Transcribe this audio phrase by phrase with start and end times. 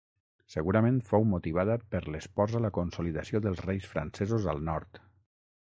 [0.53, 5.05] Segurament fou motivada per les pors a la consolidació dels reis francesos al nord.